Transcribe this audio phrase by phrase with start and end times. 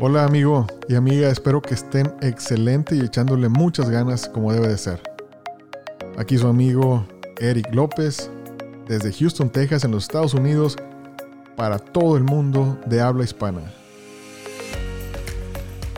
[0.00, 4.78] Hola amigo y amiga, espero que estén excelente y echándole muchas ganas como debe de
[4.78, 5.02] ser.
[6.16, 7.04] Aquí su amigo
[7.40, 8.30] Eric López,
[8.86, 10.76] desde Houston, Texas, en los Estados Unidos,
[11.56, 13.60] para todo el mundo de habla hispana.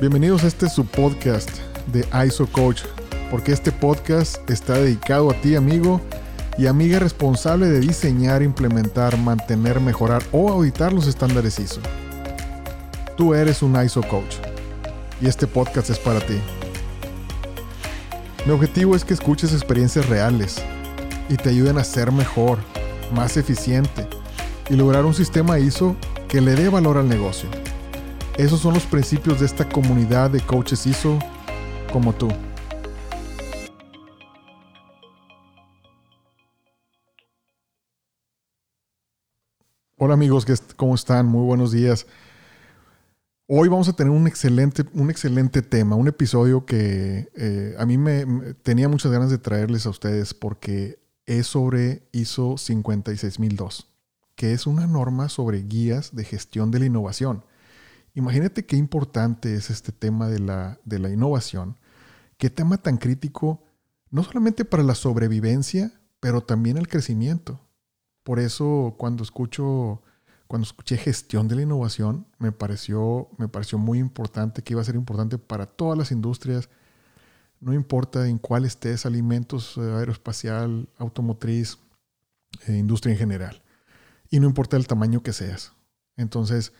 [0.00, 1.50] Bienvenidos a este su podcast
[1.92, 2.80] de ISO Coach,
[3.30, 6.00] porque este podcast está dedicado a ti amigo
[6.56, 11.82] y amiga responsable de diseñar, implementar, mantener, mejorar o auditar los estándares ISO.
[13.20, 14.36] Tú eres un ISO coach
[15.20, 16.40] y este podcast es para ti.
[18.46, 20.56] Mi objetivo es que escuches experiencias reales
[21.28, 22.60] y te ayuden a ser mejor,
[23.14, 24.08] más eficiente
[24.70, 25.96] y lograr un sistema ISO
[26.28, 27.50] que le dé valor al negocio.
[28.38, 31.18] Esos son los principios de esta comunidad de coaches ISO
[31.92, 32.30] como tú.
[39.98, 41.26] Hola amigos, ¿cómo están?
[41.26, 42.06] Muy buenos días.
[43.52, 47.98] Hoy vamos a tener un excelente, un excelente tema, un episodio que eh, a mí
[47.98, 53.88] me, tenía muchas ganas de traerles a ustedes porque es sobre ISO 56002,
[54.36, 57.44] que es una norma sobre guías de gestión de la innovación.
[58.14, 61.76] Imagínate qué importante es este tema de la, de la innovación,
[62.38, 63.64] qué tema tan crítico,
[64.12, 67.60] no solamente para la sobrevivencia, pero también el crecimiento.
[68.22, 70.02] Por eso cuando escucho
[70.50, 74.84] cuando escuché gestión de la innovación, me pareció, me pareció muy importante, que iba a
[74.84, 76.68] ser importante para todas las industrias,
[77.60, 81.78] no importa en cuál estés, alimentos, eh, aeroespacial, automotriz,
[82.66, 83.62] eh, industria en general.
[84.28, 85.72] Y no importa el tamaño que seas.
[86.16, 86.72] Entonces,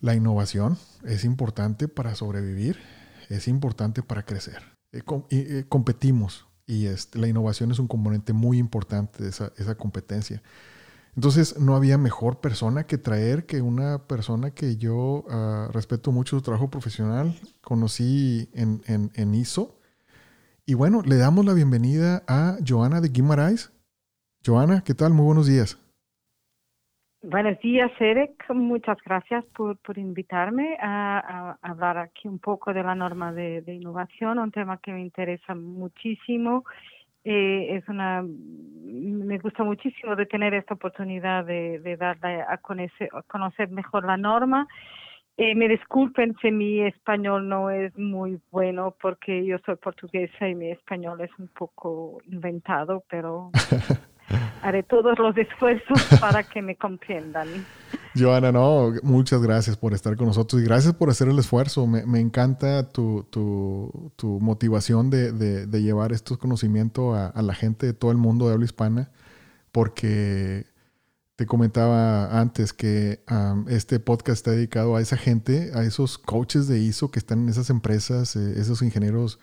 [0.00, 2.80] la innovación es importante para sobrevivir,
[3.28, 4.60] es importante para crecer.
[4.90, 10.42] Eh, competimos y este, la innovación es un componente muy importante de esa, esa competencia.
[11.16, 16.36] Entonces no había mejor persona que traer que una persona que yo ah, respeto mucho
[16.36, 19.80] su trabajo profesional, conocí en, en, ISO.
[20.64, 23.72] Y bueno, le damos la bienvenida a Joana de Guimaraes.
[24.44, 25.12] Joana, ¿qué tal?
[25.12, 25.78] Muy buenos días.
[27.20, 28.44] Buenos días, Eric.
[28.50, 34.38] Muchas gracias por, por invitarme a, hablar aquí un poco de la norma de innovación,
[34.38, 36.64] un tema que me interesa muchísimo
[37.30, 43.10] eh, es una me gusta muchísimo de tener esta oportunidad de, de darle a conocer,
[43.26, 44.66] conocer mejor la norma.
[45.36, 50.54] Eh, me disculpen si mi español no es muy bueno porque yo soy portuguesa y
[50.54, 53.50] mi español es un poco inventado, pero
[54.62, 57.46] haré todos los esfuerzos para que me comprendan.
[58.18, 61.86] Joana, no, muchas gracias por estar con nosotros y gracias por hacer el esfuerzo.
[61.86, 68.10] Me, encanta tu, tu, motivación de, de, llevar estos conocimientos a, la gente de todo
[68.10, 69.10] el mundo de habla hispana,
[69.72, 70.66] porque
[71.36, 73.22] te comentaba antes que
[73.68, 77.48] este podcast está dedicado a esa gente, a esos coaches de ISO que están en
[77.48, 79.38] esas empresas, eh, esos ingenieros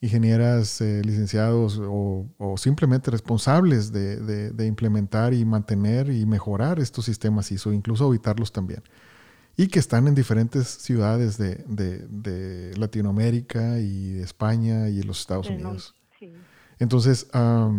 [0.00, 2.26] ingenieras, eh, licenciados o,
[2.56, 8.82] simplemente responsables de, implementar y mantener y mejorar estos sistemas ISO, incluso auditarlos también.
[9.56, 15.94] Y que están en diferentes ciudades de, Latinoamérica y de España y los Estados Unidos.
[16.78, 17.70] Entonces, a,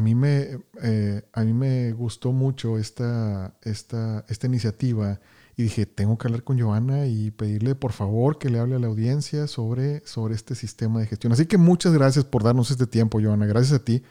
[0.00, 5.20] mí me, eh, a mí me gustó mucho esta, esta, esta iniciativa
[5.60, 8.78] y dije, tengo que hablar con Joana y pedirle por favor que le hable a
[8.78, 11.34] la audiencia sobre, sobre este sistema de gestión.
[11.34, 13.44] Así que muchas gracias por darnos este tiempo, Joana.
[13.44, 14.02] Gracias a ti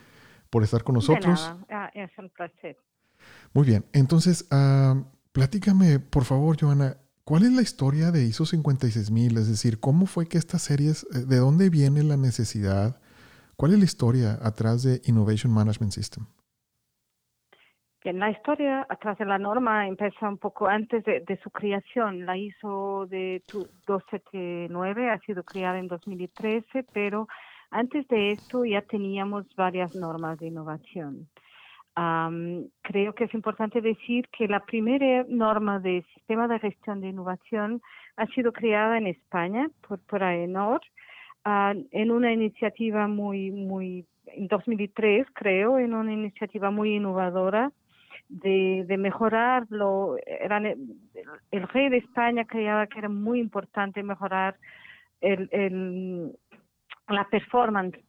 [0.52, 1.52] por estar con nosotros.
[1.72, 2.78] Ah, es un placer.
[3.54, 9.38] Muy bien, entonces, uh, platícame, por favor, Joana, ¿cuál es la historia de ISO 56000?
[9.38, 13.02] Es decir, ¿cómo fue que estas series, eh, de dónde viene la necesidad?
[13.56, 16.28] ¿Cuál es la historia atrás de Innovation Management System?
[18.02, 22.26] Bien, la historia atrás de la norma empieza un poco antes de, su creación.
[22.26, 23.44] La ISO de
[23.86, 27.28] 279 ha sido creada en 2013, pero
[27.72, 31.28] antes de esto ya teníamos varias normas de innovación.
[32.84, 37.82] creo que es importante decir que la primera norma de sistema de gestión de innovación
[38.16, 40.80] ha sido creada en España por, por AENOR
[41.44, 47.74] ah, en una iniciativa muy, muy, en 2003 creo, en una iniciativa muy innovadora
[48.30, 50.18] de, de mejorarlo.
[50.26, 54.56] el, rey de España creía que era muy importante mejorar
[57.10, 58.00] la performance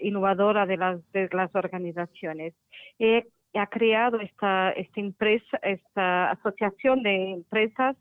[0.00, 2.54] innovadora de las, organizaciones.
[2.98, 3.22] Y
[3.58, 7.96] ha creado esta, esta empresa, esta asociación de empresas,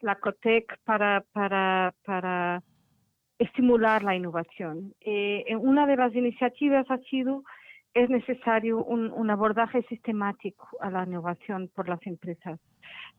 [0.00, 2.62] la COTEC, para
[3.40, 4.94] estimular la innovación.
[5.00, 7.42] Eh, una de las iniciativas ha sido
[7.94, 12.60] es necesario un, abordaje sistemático a la innovación por las empresas.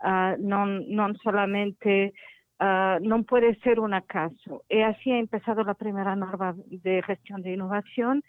[0.03, 2.13] Uh, no, solamente
[2.59, 4.63] uh, no puede ser un acaso.
[4.69, 8.23] Y así ha empezado la primera norma de gestión de innovación,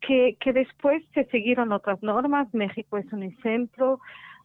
[0.00, 2.52] que, después se siguieron otras normas.
[2.52, 4.00] México es un ejemplo,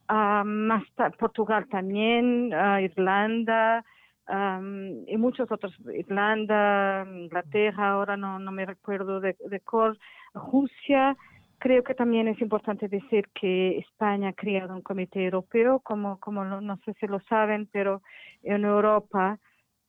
[0.08, 0.82] más
[1.18, 2.50] Portugal también,
[2.80, 3.84] Irlanda,
[4.26, 9.98] um, y muchos otros, Irlanda, Inglaterra, ahora no, no me recuerdo de, de cor,
[10.32, 11.16] Rusia,
[11.60, 16.76] Creo que también es importante decir que España ha creado un comité europeo, como, no,
[16.86, 18.00] sé si lo saben, pero
[18.42, 19.38] en Europa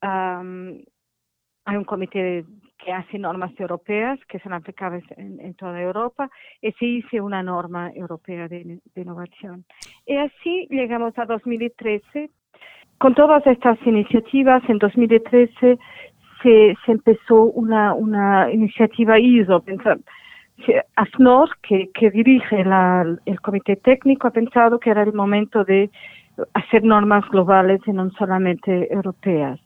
[0.02, 2.44] hay un comité
[2.76, 6.28] que hace normas europeas que son aplicables en, toda Europa
[6.60, 9.64] y se hizo una norma europea de, innovación.
[10.04, 12.28] Y así llegamos a 2013.
[12.98, 15.78] Con todas estas iniciativas, en 2013
[16.42, 19.64] se, se empezó una, una iniciativa ISO,
[20.96, 25.90] AFNOR, que, dirige el comité técnico, ha pensado que era el momento de
[26.54, 29.60] hacer normas globales y no solamente europeas.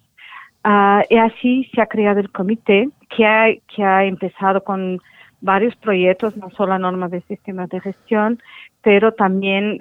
[0.65, 4.99] Uh, y así se ha creado el comité que ha, empezado con
[5.41, 8.41] varios proyectos, no solo normas de sistemas de gestión,
[8.83, 9.79] pero también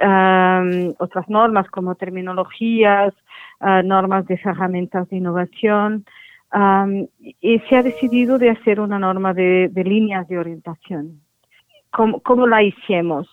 [1.00, 3.14] otras normas como terminologías,
[3.62, 6.06] uh, normas de herramientas de innovación,
[7.42, 11.22] y se ha decidido de hacer una norma de, líneas de orientación.
[11.92, 13.28] ¿Cómo, la hicimos?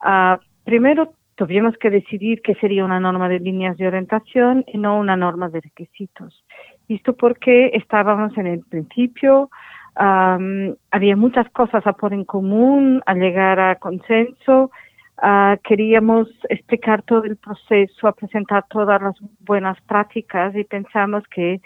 [0.00, 4.98] Ah, primero tuvimos que decidir que sería una norma de líneas de orientación y no
[4.98, 6.44] una norma de requisitos.
[6.88, 9.50] Esto porque estábamos en el principio,
[9.94, 14.70] había muchas cosas a poner en común, a llegar a consenso,
[15.16, 21.60] ah, queríamos explicar todo el proceso, a presentar todas las buenas prácticas y pensamos que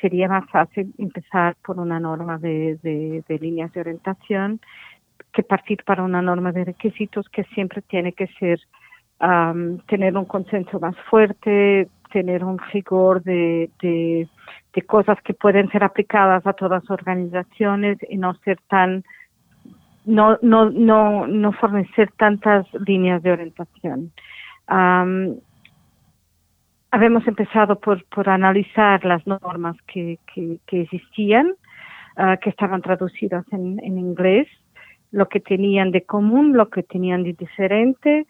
[0.00, 4.60] sería más fácil empezar por una norma de, de, líneas de orientación
[5.32, 8.60] que partir para una norma de requisitos que siempre tiene que ser
[9.86, 14.28] tener un consenso más fuerte, tener un rigor de, de,
[14.86, 19.04] cosas que pueden ser aplicadas a todas las organizaciones y no ser tan
[20.04, 24.12] no no no no fornecer tantas líneas de orientación
[26.96, 30.18] habíamos empezado por, analizar las normas que,
[30.66, 31.54] existían,
[32.16, 34.48] ah, que estaban traducidas en, inglés,
[35.12, 38.26] lo que tenían de común, lo que tenían de diferente.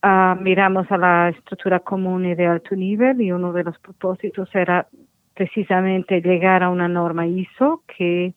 [0.00, 4.48] Uh, miramos a la estructura común y de alto nivel y uno de los propósitos
[4.54, 4.86] era
[5.34, 8.32] precisamente llegar a una norma ISO que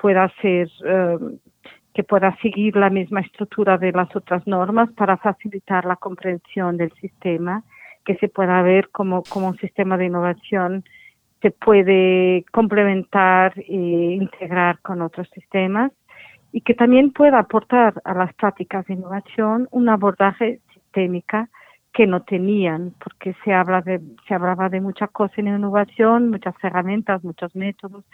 [0.00, 1.36] pueda ser um,
[1.92, 6.90] que pueda seguir la misma estructura de las otras normas para facilitar la comprensión del
[6.94, 7.62] sistema
[8.04, 10.84] que se pueda ver como, como un sistema de innovación
[11.42, 15.90] se puede complementar e integrar con otros sistemas
[16.52, 21.48] y que también pueda aportar a las prácticas de innovación un abordaje sistémica
[21.92, 26.54] que no tenían, porque se habla de, se hablaba de muchas cosas en innovación, muchas
[26.62, 28.04] herramientas, muchos métodos,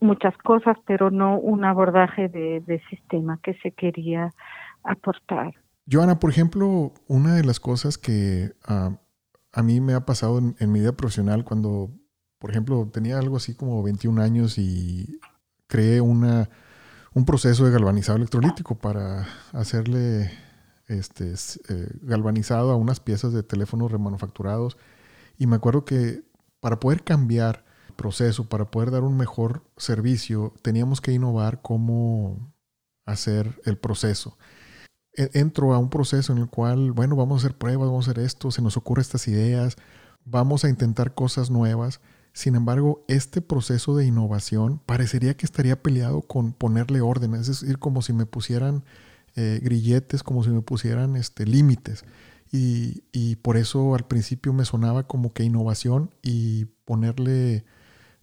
[0.00, 4.32] muchas cosas, pero no un abordaje de, de sistema que se quería
[4.84, 5.54] aportar.
[5.90, 8.90] Joana, por ejemplo, una de las cosas que ah,
[9.52, 11.90] a mí me ha pasado en, mi vida profesional cuando,
[12.38, 15.20] por ejemplo, tenía algo así como 21 años y
[15.66, 16.50] creé una,
[17.14, 20.30] un proceso de galvanizado electrolítico para hacerle
[20.86, 21.34] este,
[21.68, 24.76] eh, galvanizado a unas piezas de teléfonos remanufacturados.
[25.38, 26.24] Y me acuerdo que
[26.60, 27.64] para poder cambiar
[27.96, 32.52] proceso, para poder dar un mejor servicio, teníamos que innovar cómo
[33.04, 34.38] hacer el proceso.
[35.18, 38.12] E, entro a un proceso en el cual, bueno, vamos a hacer pruebas, vamos a
[38.12, 39.76] hacer esto, se nos ocurren estas ideas,
[40.24, 42.00] vamos a intentar cosas nuevas.
[42.32, 47.78] Sin embargo, este proceso de innovación parecería que estaría peleado con ponerle orden, es decir,
[47.80, 48.84] como si me pusieran
[49.34, 52.04] eh, grilletes, como si me pusieran este, límites.
[52.52, 57.64] Y, y, por eso al principio me sonaba como que innovación y ponerle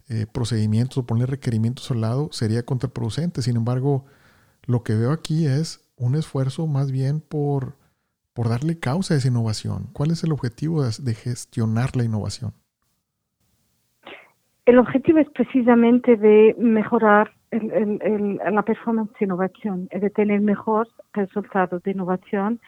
[0.08, 3.42] eh, procedimientos o ponerle requerimientos al lado sería contraproducente.
[3.42, 4.06] Sin embargo,
[4.64, 7.74] lo que veo aquí es un esfuerzo más bien por,
[8.34, 9.88] por darle causa a esa innovación.
[9.92, 12.52] ¿Cuál es el objetivo de, gestionar la innovación?
[14.66, 21.92] El objetivo es precisamente de mejorar la performance de innovación, de tener mejores resultados de
[21.92, 22.60] innovación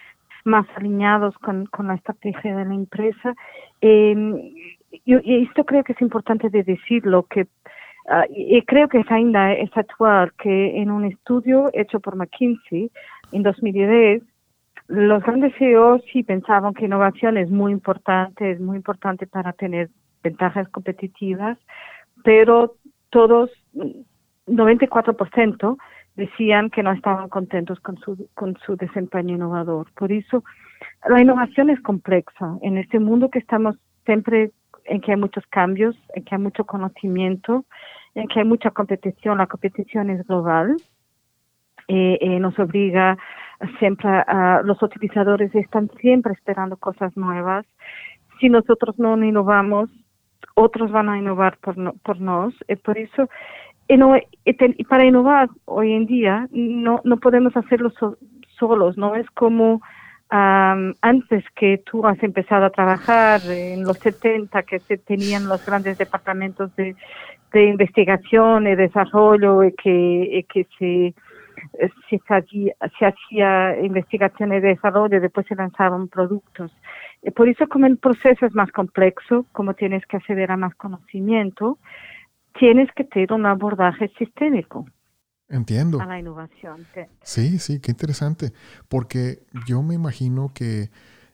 [0.45, 3.35] más alineados con, la estrategia de la empresa.
[3.81, 4.37] Em,
[5.05, 7.49] y esto creo que es importante de decirlo, que
[8.11, 12.91] Ah, y creo que ainda es actual que en un estudio hecho por McKinsey
[13.33, 14.23] en 2010,
[14.89, 19.91] los grandes CEOs sí pensaban que innovación es muy importante, es muy importante para tener
[20.23, 21.59] ventajas competitivas,
[22.25, 22.77] pero
[23.11, 23.51] todos,
[24.47, 25.77] 94%,
[26.17, 29.87] decían que no estaban contentos con su, con su desempeño innovador.
[29.95, 30.43] Por eso,
[31.09, 32.59] la innovación es compleja.
[32.63, 34.51] En este mundo que estamos siempre
[34.85, 37.65] en que hay muchos cambios, en que hay mucho conocimiento,
[38.15, 39.39] en que hay mucha competición.
[39.39, 40.77] La competición es global.
[41.89, 43.17] Eh, eh, nos obliga
[43.79, 47.67] siempre a, los utilizadores están siempre esperando cosas nuevas.
[48.39, 49.91] Si nosotros no innovamos,
[50.55, 52.55] otros van a innovar por, por nos.
[52.69, 53.29] Y por eso,
[53.89, 57.91] y para innovar hoy en día, no, no podemos hacerlo
[58.59, 59.15] solos, ¿no?
[59.15, 59.81] Es como
[60.31, 65.97] antes que tú has empezado a trabajar en los 70, que se tenían los grandes
[65.97, 66.95] departamentos de,
[67.53, 71.15] de investigación y desarrollo y que, que se,
[72.09, 76.73] se, hacía, se hacía investigación y desarrollo después se lanzaban productos.
[77.23, 80.75] Y por eso como el proceso es más complejo, como tienes que acceder a más
[80.75, 81.79] conocimiento,
[82.59, 84.87] tienes que tener un abordaje sistémico.
[85.49, 86.01] Entiendo.
[86.01, 86.87] A la innovación.
[87.23, 88.53] Sí, sí, qué interesante.
[88.89, 90.91] Porque yo me imagino que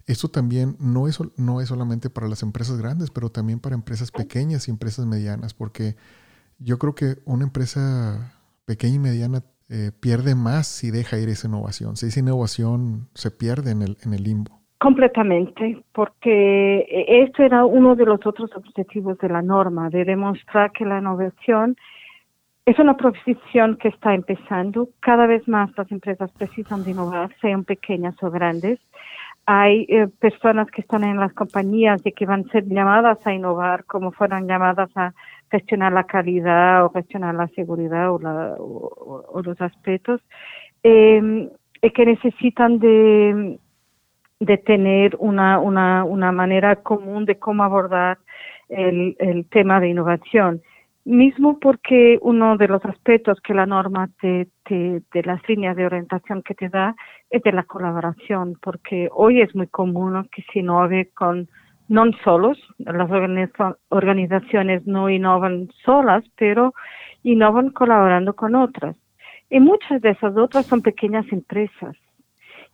[0.07, 4.13] esto también no es, no es solamente para las empresas grandes, pero también para empresas
[4.13, 5.97] pequeñas y empresas medianas, porque
[6.59, 8.35] yo creo que una empresa
[8.67, 11.97] pequeña y mediana eh, pierde más si deja ir esa innovación.
[11.97, 14.61] Si esa innovación se pierde en el, en el limbo.
[14.79, 20.73] Completamente, porque eh, esto era uno de los otros objetivos de la norma, de demostrar
[20.73, 21.77] que la innovación
[22.67, 24.89] es una profesión que está empezando.
[25.01, 28.79] Cada vez más las empresas precisan de innovar, sean pequeñas o grandes.
[29.47, 33.33] Hay eh, personas que están en las compañías y que van a ser llamadas a
[33.33, 35.15] innovar, como fueron llamadas a
[35.55, 40.21] gestionar la calidad o gestionar la seguridad o, los aspectos,
[40.83, 41.49] eh,
[41.95, 43.59] que necesitan de,
[44.65, 48.19] tener una, una, una manera común de cómo abordar
[48.69, 50.61] el, el tema de innovación.
[51.05, 56.43] Mismo porque uno de los aspectos que la norma te, de las líneas de orientación
[56.43, 56.97] que te da
[57.31, 61.49] es de la colaboración, porque hoy es muy común que se innove con
[61.89, 63.11] no solos, las
[63.91, 66.75] organizaciones no innovan solas, pero
[67.23, 68.97] innovan colaborando con otras.
[69.51, 71.97] Y muchas de esas otras son pequeñas empresas.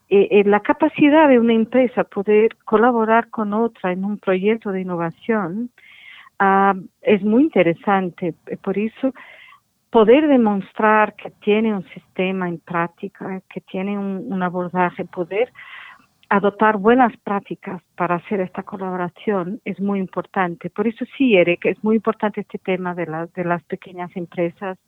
[0.09, 5.71] Y, la capacidad de una empresa poder colaborar con otra en un proyecto de innovación
[6.43, 8.35] Ah, es muy interesante.
[8.63, 9.13] Por eso,
[9.91, 15.53] poder demostrar que tiene un sistema en práctica, que tiene un, abordaje, poder
[16.31, 20.71] adoptar buenas prácticas para hacer esta colaboración es muy importante.
[20.71, 24.79] Por eso sí, Eric, es muy importante este tema de, las de las pequeñas empresas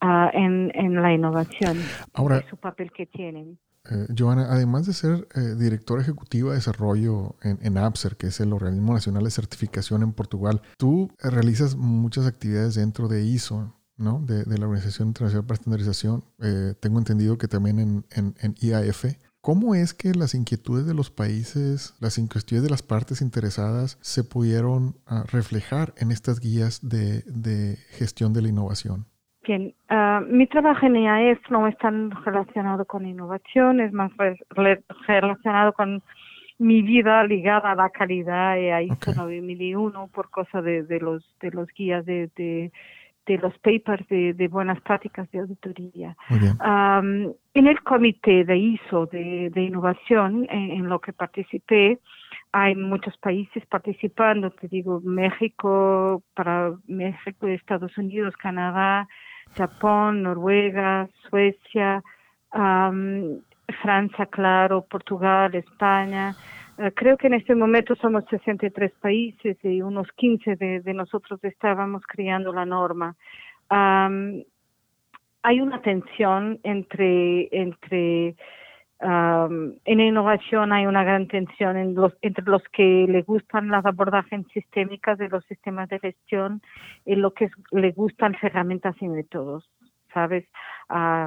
[0.00, 1.76] ah, en, en la innovación,
[2.14, 3.58] Ahora, su papel que tienen.
[3.90, 8.40] Eh, Joana, además de ser eh, directora ejecutiva de desarrollo en, en, APSER, que es
[8.40, 14.20] el Organismo Nacional de Certificación en Portugal, tú realizas muchas actividades dentro de ISO, ¿no?
[14.20, 16.24] De, la Organización Internacional para Estandarización.
[16.42, 19.04] Eh, tengo entendido que también en, en, IAF.
[19.42, 24.22] ¿Cómo es que las inquietudes de los países, las inquietudes de las partes interesadas se
[24.22, 29.06] pudieron ah, reflejar en estas guías de, de gestión de la innovación?
[29.46, 34.12] Bien, ah, mi trabajo en IAF no es tan relacionado con innovación, es más
[35.06, 36.02] relacionado con
[36.58, 41.24] mi vida ligada a la calidad y a ISO 9001 por cosa de, de, los
[41.40, 42.70] de los guías de, de,
[43.38, 46.16] los papers de, buenas prácticas de auditoría.
[46.60, 51.98] en el comité de ISO de, innovación en, en, lo que participé,
[52.52, 59.06] hay muchos países participando, te digo, México, para México, Estados Unidos, Canadá,
[59.56, 62.02] Japón, Noruega, Suecia,
[63.82, 66.34] Francia, claro, Portugal, España.
[66.80, 72.02] Eh, creo que en este momento somos 63 países y unos 15 de, nosotros estábamos
[72.06, 73.14] creando la norma.
[75.42, 78.34] hay una tensión entre, entre
[79.02, 85.28] en innovación hay una gran tensión entre los que le gustan las abordajes sistémicas de
[85.28, 86.60] los sistemas de gestión
[87.06, 89.70] y los que le gustan herramientas y métodos,
[90.14, 90.46] ¿sabes?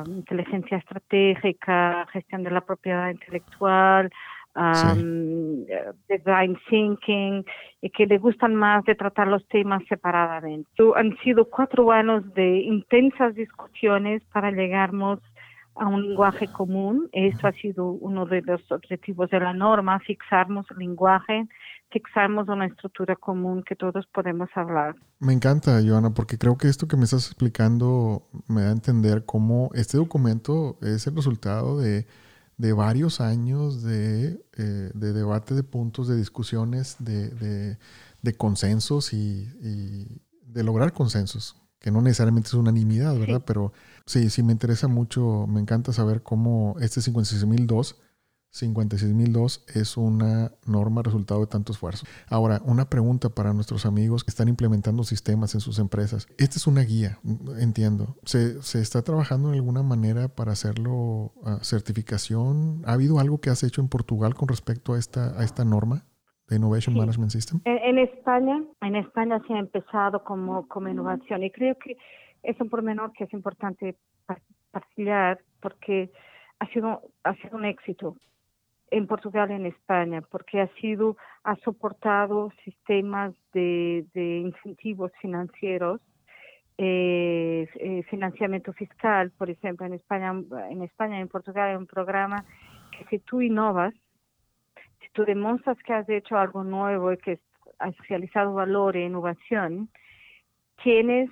[0.07, 4.11] inteligencia estratégica, gestión de la propiedad intelectual,
[4.55, 7.45] design thinking,
[7.81, 10.69] y que le gustan más de tratar los temas separadamente.
[10.95, 15.19] Han sido cuatro años de intensas discusiones para llegarnos
[15.75, 17.09] a un lenguaje común.
[17.11, 21.47] Esto ha sido uno de los objetivos de la norma, fixarnos el lenguaje,
[21.91, 24.95] fixarnos una estructura común que todos podemos hablar.
[25.19, 29.25] Me encanta, Joana, porque creo que esto que me estás explicando me da a entender
[29.25, 32.05] cómo este documento es el resultado de,
[32.57, 37.77] varios años de, eh, de, debate de puntos, de discusiones, de,
[38.37, 43.43] consensos y, y de lograr consensos que no necesariamente es unanimidad, ¿verdad?
[43.45, 43.73] Pero
[44.05, 47.97] sí, sí me interesa mucho, me encanta saber cómo este 56002
[48.53, 52.05] 56002 es una norma resultado de tanto esfuerzo.
[52.29, 56.27] Ahora, una pregunta para nuestros amigos que están implementando sistemas en sus empresas.
[56.37, 57.17] Esta es una guía,
[57.59, 58.15] entiendo.
[58.23, 62.83] ¿Se, está trabajando en alguna manera para hacerlo a ah, certificación?
[62.85, 66.05] ¿Ha habido algo que has hecho en Portugal con respecto a esta, a esta norma?
[66.49, 67.61] de Innovation Management System?
[67.63, 71.95] En, España, en España se ha empezado como, como innovación y creo que
[72.43, 73.95] es un pormenor que es importante
[74.71, 76.11] partillar porque
[76.59, 78.17] ha sido, ha sido un éxito
[78.93, 85.99] en Portugal en España, porque ha sido, ha soportado sistemas de, incentivos financieros,
[86.77, 90.31] eh, eh, financiamiento fiscal, por ejemplo, en España,
[90.69, 92.45] en España en Portugal hay un programa
[92.91, 93.95] que si tú innovas,
[95.01, 97.39] si tú demuestras que has hecho algo nuevo y que
[97.79, 99.89] has realizado valor e innovación,
[100.81, 101.29] tienes,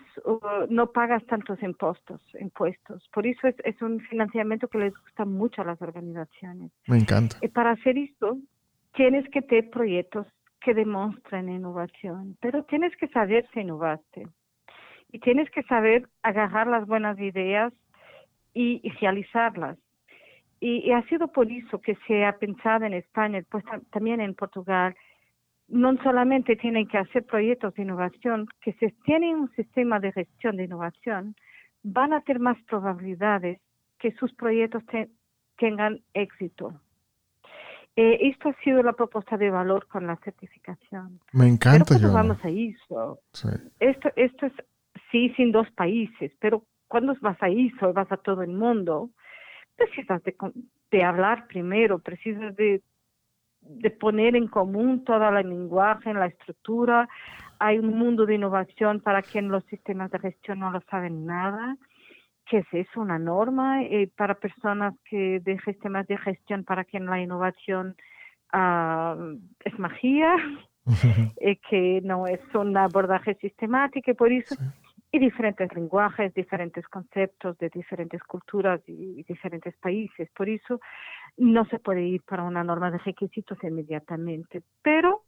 [0.70, 3.08] no pagas tantos impuestos, impuestos.
[3.14, 6.72] Por eso es, un financiamiento que les gusta mucho a las organizaciones.
[6.88, 7.38] Me encanta.
[7.42, 8.38] Y para hacer esto,
[8.94, 10.28] tienes que tener proyectos
[10.62, 14.28] que demuestren innovación, pero tienes que saber si innovaste.
[15.12, 17.74] Y tienes que saber agarrar las buenas ideas
[18.54, 19.78] y, realizarlas.
[20.60, 24.36] Y, y, ha sido por eso que se ha pensado en España, pues también en
[24.36, 24.96] Portugal,
[25.72, 30.58] no solamente tienen que hacer proyectos de innovación, que si tienen un sistema de gestión
[30.58, 31.36] de innovación,
[31.84, 33.60] van a tener más probabilidades
[33.98, 34.84] que sus proyectos
[35.58, 36.80] tengan éxito.
[37.96, 41.20] Eh, esto ha sido la propuesta de valor con la certificación.
[41.34, 43.20] Me encanta, pero vamos a ISO,
[43.80, 44.54] esto, esto es
[45.12, 49.10] sí sin dos países, pero cuando vas a ISO, vas a todo el mundo,
[49.76, 50.36] precisas de,
[50.92, 52.82] de hablar primero, precisas de
[53.62, 57.08] de poner en común toda la lenguaje, la estructura.
[57.60, 61.78] Hay un mundo de innovación para quien los sistemas de gestión no lo saben nada.
[62.46, 63.02] que es eso?
[63.02, 67.96] Una norma eh, para personas que de sistemas de gestión para quien la innovación
[68.52, 69.16] ah,
[69.64, 70.36] es magia,
[71.40, 74.56] eh, que no es un abordaje sistemático y por eso
[75.12, 80.30] y diferentes lenguajes, diferentes conceptos de diferentes culturas y, diferentes países.
[80.32, 80.80] Por eso
[81.38, 84.64] no se puede ir para una norma de requisitos inmediatamente.
[84.82, 85.24] Pero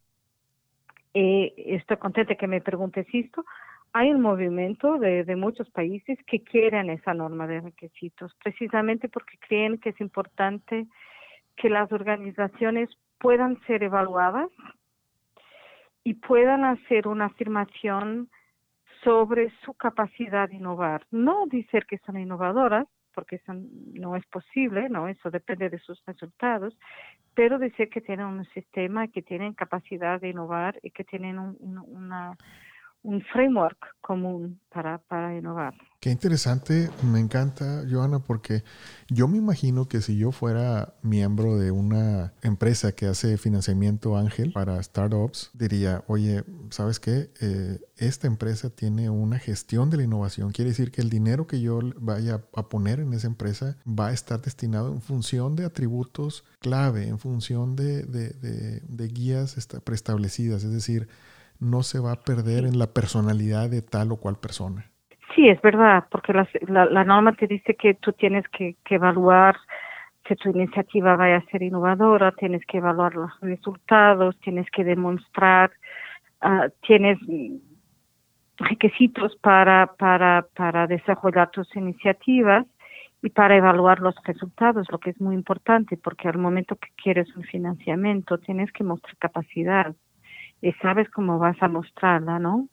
[1.12, 3.44] eh, estoy contenta que me preguntes esto.
[3.92, 9.36] Hay un movimiento de, de muchos países que quieren esa norma de requisitos, precisamente porque
[9.38, 10.86] creen que es importante
[11.56, 14.50] que las organizaciones puedan ser evaluadas
[16.02, 18.28] y puedan hacer una afirmación
[19.04, 21.06] sobre su capacidad de innovar.
[21.10, 26.02] No decir que son innovadoras, porque eso no es posible, no, eso depende de sus
[26.04, 26.76] resultados,
[27.34, 32.36] pero decir que tienen un sistema, que tienen capacidad de innovar y que tienen una,
[33.04, 35.74] un framework común para, para innovar.
[36.00, 38.62] Qué interesante, me encanta, Joana, porque
[39.08, 44.52] yo me imagino que si yo fuera miembro de una empresa que hace financiamiento ángel
[44.52, 47.30] para startups, diría, oye, ¿sabes qué?
[47.40, 50.52] Eh, esta empresa tiene una gestión de la innovación.
[50.52, 54.12] Quiere decir que el dinero que yo vaya a poner en esa empresa va a
[54.12, 60.64] estar destinado en función de atributos clave, en función de, de guías preestablecidas.
[60.64, 61.08] Es decir,
[61.64, 64.84] no se va a perder en la personalidad de tal o cual persona.
[65.34, 66.46] Sí, es verdad, porque la,
[66.86, 69.56] la, norma te dice que tú tienes que, evaluar
[70.22, 75.72] que tu iniciativa vaya a ser innovadora, tienes que evaluar los resultados, tienes que demostrar,
[76.42, 77.18] uh, tienes
[78.58, 82.64] requisitos para, para, para desarrollar tus iniciativas
[83.20, 87.34] y para evaluar los resultados, lo que es muy importante, porque al momento que quieres
[87.36, 89.94] un financiamiento tienes que mostrar capacidad
[90.60, 92.68] y sabes cómo vas a mostrarla, ¿no?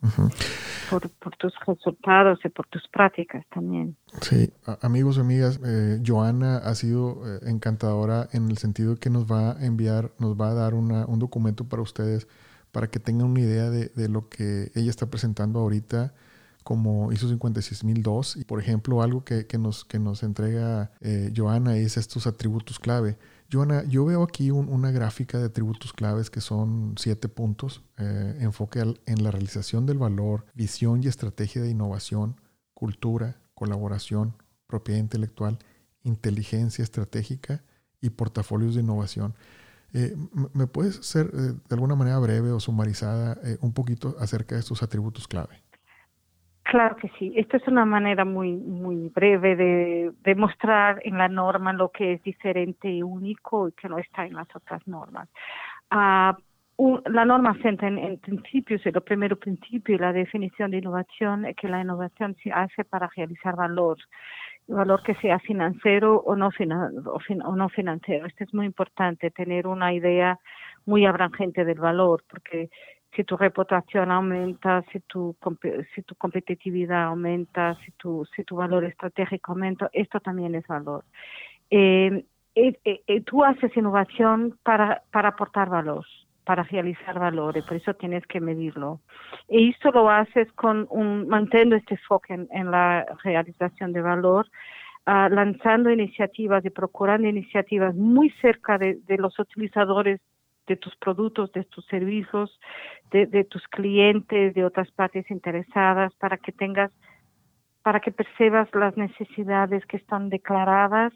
[0.91, 3.96] por, tus resultados y por tus prácticas también.
[4.22, 9.26] Sí, amigos y amigas, eh, Joana ha sido eh, encantadora en el sentido que nos
[9.32, 12.28] va a enviar, nos va a dar un documento para ustedes
[12.72, 16.13] para que tengan una idea de, lo que ella está presentando ahorita
[16.63, 21.98] como ISO 56002 y por ejemplo algo que, nos, que nos entrega eh, Joana es
[21.98, 23.17] estos atributos clave
[23.52, 27.84] Joana, yo veo aquí una gráfica de atributos claves que son siete puntos.
[27.98, 32.40] Eh, enfoque en la realización del valor, visión y estrategia de innovación,
[32.74, 34.36] cultura, colaboración,
[34.68, 35.60] propiedad intelectual,
[36.04, 37.62] inteligencia estratégica
[38.00, 39.36] y portafolios de innovación.
[39.94, 40.16] Eh,
[40.54, 44.82] ¿Me puedes ser eh, de alguna manera breve o sumarizada un poquito acerca de estos
[44.82, 45.62] atributos clave?
[46.72, 47.34] Claro que sí.
[47.36, 52.14] Esto es una manera muy muy breve de, de mostrar en la norma lo que
[52.14, 55.28] es diferente y único y que no está en las otras normas.
[56.78, 61.58] Uh, la norma centra en, principios, y el primer principio, la definición de innovación es
[61.58, 63.98] que la innovación se hace para realizar valor.
[64.70, 68.28] valor que sea financiero o no, o, no financiero.
[68.28, 70.40] Esto es muy importante, tener una idea
[70.86, 72.70] muy abrangente del valor, porque
[73.15, 75.36] si tu reputación aumenta, si tu,
[75.93, 81.04] si tu competitividad aumenta, si tu, si tu valor estratégico aumenta, esto también es valor.
[81.69, 86.06] Eh, eh, eh, tú haces innovación para, para aportar valor
[86.43, 89.00] para realizar valor y por eso tienes que medirlo.
[89.47, 94.47] Y esto lo haces con un, manteniendo este foco en, la realización de valor,
[95.06, 100.19] ah, lanzando iniciativas y procurando iniciativas muy cerca de, los utilizadores
[100.72, 102.50] de tus productos, de tus servicios,
[103.12, 106.92] de, de, tus clientes, de otras partes interesadas, para que tengas,
[107.84, 111.12] para que percebas las necesidades que están declaradas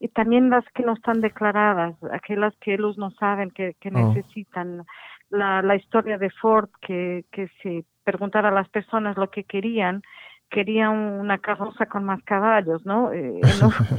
[0.00, 3.92] y también las que no están declaradas, aquellas que ellos no saben que, que oh.
[3.92, 4.84] necesitan.
[5.30, 10.02] La, la historia de Ford, que, que si preguntara a las personas lo que querían,
[10.48, 13.12] querían una carroza con más caballos, ¿no?
[13.12, 13.40] Eh,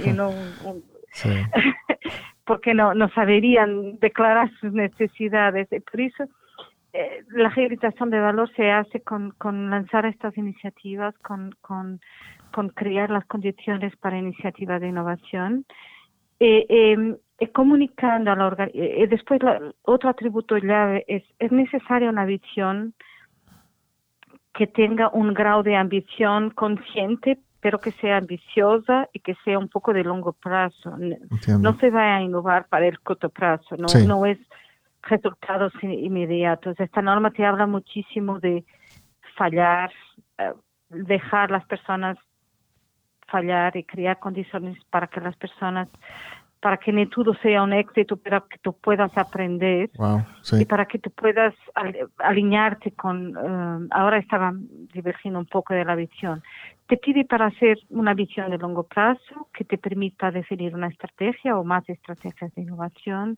[0.04, 0.32] y no,
[2.50, 5.68] porque no, no saberían declarar sus necesidades.
[5.70, 6.24] Por eso,
[6.94, 12.00] eh, la rehabilitación de valor se hace con, con lanzar estas iniciativas, con, con
[12.52, 15.66] con crear las condiciones para iniciativas de innovación,
[16.40, 17.18] eh, em,
[17.54, 19.40] comunicando a la eh, después
[19.84, 22.94] otro atributo llave es, es necesaria una visión
[24.54, 29.68] que tenga un grado de ambición consciente, pero que sea ambiciosa y que sea un
[29.68, 30.96] poco de largo plazo.
[31.60, 34.38] No se va a innovar para el corto plazo, no, no es
[35.04, 36.80] resultados inmediatos.
[36.80, 38.66] Esta norma te habla muchísimo de
[39.38, 39.92] fallar,
[40.38, 40.54] eh,
[40.90, 42.18] dejar las personas
[43.30, 45.88] fallar y crear condiciones para que las personas,
[46.60, 49.90] para que ni todo sea un éxito, pero que tú puedas aprender
[50.60, 51.54] y para que tú puedas
[52.18, 54.54] alinearte con, eh, ahora estaba
[54.94, 56.44] divergiendo un poco de la visión,
[56.88, 61.58] te pide para hacer una visión de largo plazo que te permita definir una estrategia
[61.58, 63.38] o más estrategias de innovación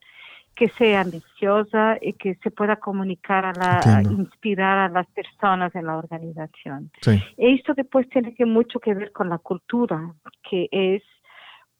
[0.54, 5.86] que sea ambiciosa y que se pueda comunicar a la, inspirar a las personas en
[5.86, 6.90] la organización.
[7.38, 10.12] Y esto después tiene que mucho que ver con la cultura,
[10.48, 11.02] que es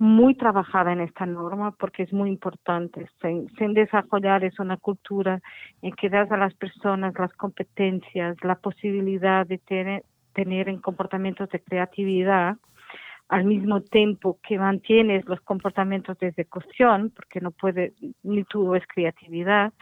[0.03, 3.09] muy trabajada en esta norma porque es muy importante.
[3.21, 5.41] Sin, desarrollar es una cultura
[5.81, 11.49] en que das a las personas las competencias, la posibilidad de tener, tener en comportamientos
[11.51, 12.57] de creatividad,
[13.29, 17.93] al mismo tiempo que mantienes los comportamientos de ejecución, porque no puede,
[18.25, 19.73] ni todo es creatividad,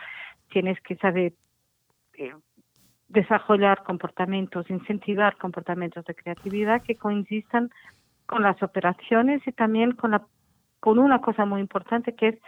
[0.51, 1.33] tienes que saber
[2.19, 2.35] eh,
[3.09, 7.71] desarrollar comportamientos, incentivar comportamientos de creatividad que coincidan
[8.31, 10.23] con las operaciones y también con, la,
[10.79, 12.39] con una cosa muy importante que es,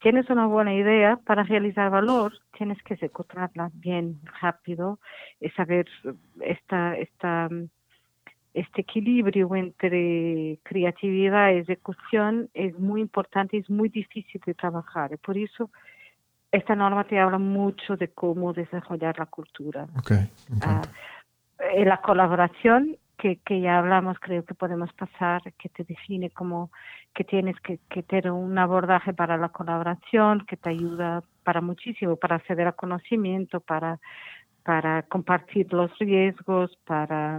[0.00, 5.00] tienes una buena idea para realizar valor, tienes que ejecutarla bien, rápido,
[5.40, 5.86] y saber
[6.40, 7.48] esta, esta
[8.54, 15.18] este equilibrio entre creatividad y ejecución es muy importante, es muy difícil de trabajar.
[15.18, 15.70] Por eso
[16.52, 19.86] esta norma te habla mucho de cómo desarrollar la cultura.
[19.98, 20.28] Okay,
[21.58, 26.72] en la colaboración que, que, ya hablamos, creo que podemos pasar, que te define como
[27.14, 32.16] que tienes que, que tener un abordaje para la colaboración, que te ayuda para muchísimo,
[32.16, 34.00] para acceder a conocimiento, para,
[34.64, 37.38] para compartir los riesgos, para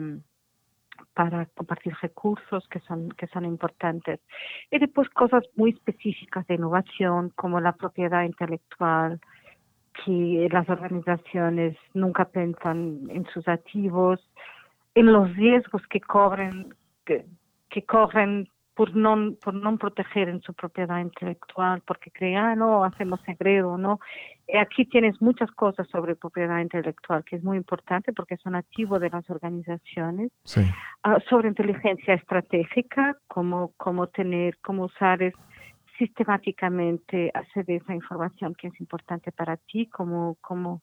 [1.13, 4.19] para compartir recursos que son, que son importantes.
[4.71, 9.19] Y después cosas muy específicas de innovación, como la propiedad intelectual,
[10.05, 14.19] que las organizaciones nunca piensan en sus activos,
[14.95, 16.73] en los riesgos que cobren,
[17.05, 17.25] que,
[17.69, 22.83] que corren por no, por no proteger en su propiedad intelectual, porque creen, ah, no,
[22.83, 23.99] hacemos segredo, ¿no?
[24.59, 29.09] Aquí tienes muchas cosas sobre propiedad intelectual, que es muy importante porque son activos de
[29.09, 30.31] las organizaciones.
[31.03, 35.33] Ah, sobre inteligencia estratégica, cómo, cómo tener, cómo usar es,
[35.97, 40.81] sistemáticamente hacer esa información que es importante para ti, cómo, cómo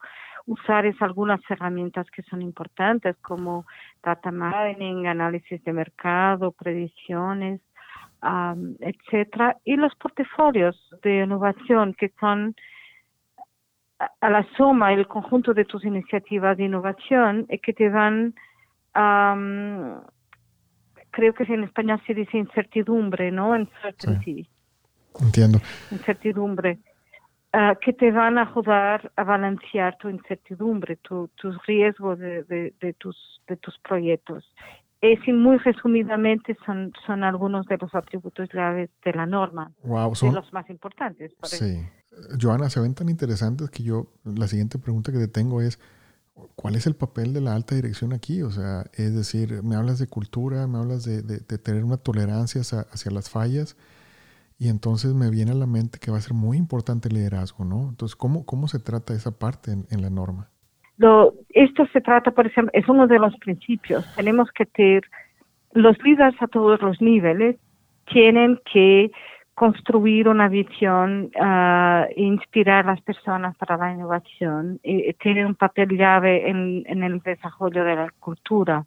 [0.50, 3.64] usar es algunas herramientas que son importantes, como
[4.02, 7.60] data mining, análisis de mercado, predicciones,
[8.80, 12.54] etcétera, y los portafolios de innovación que son
[14.20, 18.34] a la suma, el conjunto de tus iniciativas de innovación y que te dan,
[21.10, 23.50] creo que en español se dice incertidumbre, ¿no?
[23.50, 24.48] Uncertainty.
[25.20, 25.58] Entiendo.
[25.92, 26.78] Incertidumbre.
[27.52, 33.42] Ah, que te van a ayudar a balancear tu incertidumbre, tus riesgos de, de, tus,
[33.48, 34.44] de tus proyectos
[35.00, 40.34] es muy resumidamente son, son algunos de los atributos claves de la norma, wow, son,
[40.34, 41.32] los más importantes.
[41.44, 41.86] sí.
[42.40, 45.78] Joana, se ven tan interesantes que yo, la siguiente pregunta que te tengo es,
[46.54, 48.42] ¿cuál es el papel de la alta dirección aquí?
[48.42, 51.22] O sea, es decir, me hablas de cultura, me hablas de,
[51.58, 53.76] tener una tolerancia hacia, las fallas
[54.60, 57.64] y entonces me viene a la mente que va a ser muy importante el liderazgo,
[57.64, 57.88] ¿no?
[57.88, 60.50] Entonces, ¿cómo, cómo se trata esa parte en, la norma?
[60.98, 64.04] Lo, esto se trata, por ejemplo, es uno de los principios.
[64.14, 65.04] Tenemos que tener
[65.72, 67.56] los líderes a todos los niveles
[68.12, 69.10] tienen que
[69.54, 75.96] construir una visión uh, inspirar a las personas para la innovación y, tiene un papel
[75.96, 78.84] llave en, en, el desarrollo de la cultura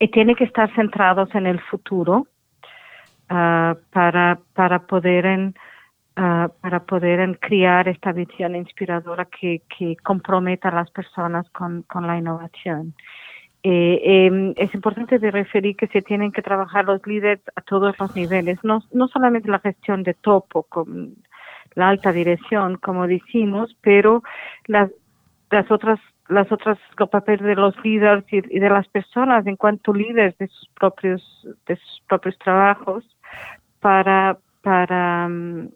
[0.00, 2.26] y tiene que estar centrados en el futuro
[3.30, 5.54] uh, para, para poder en,
[6.16, 11.82] uh, para poder en crear esta visión inspiradora que, que comprometa a las personas con,
[11.82, 12.94] con la innovación.
[13.64, 17.98] Eh, eh, es importante de referir que se tienen que trabajar los líderes a todos
[17.98, 21.16] los niveles, no, no solamente la gestión de topo con
[21.74, 24.22] la alta dirección, como decimos, pero
[24.66, 24.90] las,
[25.50, 29.94] las otras las otras los papeles de los líderes y, de las personas en cuanto
[29.94, 31.22] líderes de sus propios
[31.66, 33.04] de sus propios trabajos
[33.80, 35.68] para para mm,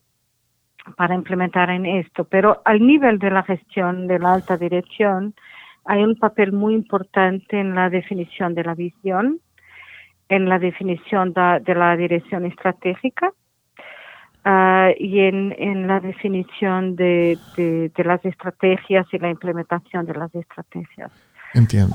[0.96, 5.34] para implementar en esto pero al nivel de la gestión de la alta dirección
[5.84, 9.40] hay un papel muy importante en la definición de la visión,
[10.28, 13.32] en la definición de, la dirección estratégica
[14.44, 17.38] ah, y en, la definición de,
[17.96, 21.10] las estrategias y la implementación de las estrategias.
[21.54, 21.94] Entiendo.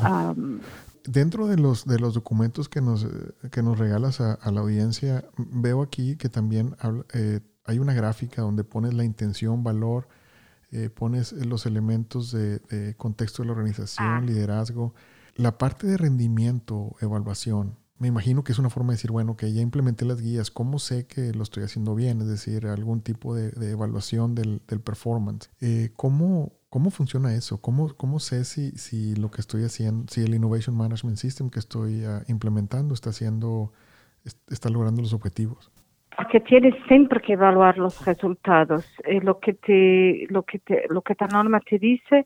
[1.08, 3.08] Dentro de los, de los documentos que nos,
[3.50, 6.76] que nos regalas a, la audiencia, veo aquí que también
[7.14, 10.10] eh, hay una gráfica donde pones la intención, valor,
[10.72, 14.22] eh, pones los elementos de, contexto de la organización, ah.
[14.22, 14.94] liderazgo,
[15.36, 17.78] la parte de rendimiento, evaluación.
[18.00, 20.78] Me imagino que es una forma de decir, bueno, que ya implementé las guías, ¿cómo
[20.78, 22.22] sé que lo estoy haciendo bien?
[22.22, 25.50] Es decir, algún tipo de, evaluación del, performance.
[25.62, 27.62] Eh, ¿cómo, ¿Cómo funciona eso?
[27.62, 31.60] ¿Cómo, cómo sé si, si lo que estoy haciendo, si el Innovation Management System que
[31.60, 33.72] estoy ah, implementando está haciendo,
[34.50, 35.72] está logrando los objetivos?
[36.18, 38.84] porque tienes siempre que evaluar los resultados.
[39.06, 42.26] Eh, lo que te, lo que te, lo que esta norma te dice,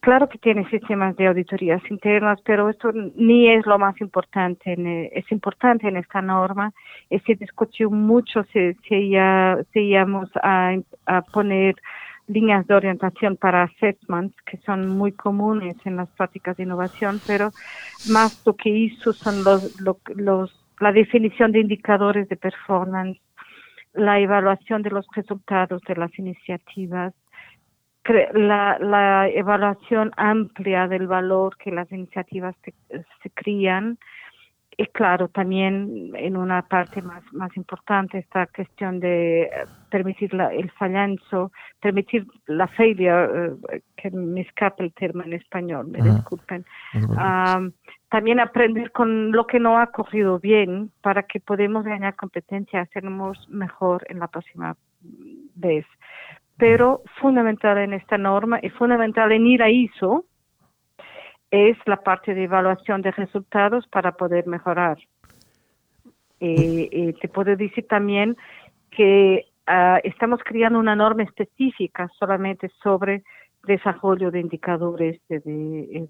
[0.00, 4.74] claro que tiene sistemas de auditorías internas, pero esto ni es lo más importante.
[4.74, 6.72] Eh, es importante en esta norma.
[7.08, 10.74] Se discutió mucho si, si, ya, si íbamos a,
[11.06, 11.76] a poner
[12.32, 17.50] líneas de orientación para assessments que son muy comunes en las prácticas de innovación, pero
[18.10, 19.80] más lo que hizo son los,
[20.16, 23.20] los la definición de indicadores de performance
[23.92, 27.12] la evaluación de los resultados de las iniciativas,
[28.34, 32.72] la, la evaluación amplia del valor que las iniciativas se,
[33.22, 33.98] se crían,
[34.80, 39.50] y claro, también en una parte más, más importante esta cuestión de
[39.90, 45.88] permitir la, el fallanzo, permitir la failure, eh, que me escape el término en español,
[45.88, 46.64] me disculpen.
[48.08, 53.50] también aprender con lo que no ha corrido bien para que podamos ganar competencia, hacernos
[53.50, 54.78] mejor en la próxima
[55.56, 55.84] vez.
[56.56, 60.24] Pero fundamental en esta norma y fundamental en ir a ISO,
[61.50, 64.98] es la parte de evaluación de resultados para poder mejorar.
[66.38, 68.36] Eh, te puedo decir también
[68.90, 73.24] que ah, estamos creando una norma específica solamente sobre
[73.66, 75.40] desarrollo de indicadores de,